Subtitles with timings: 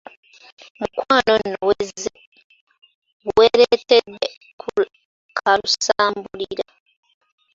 [0.79, 2.09] Mukwano nno wezze,
[3.37, 4.25] weereetedde
[5.37, 6.65] kalusambulira.